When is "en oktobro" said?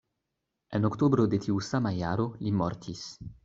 0.79-1.27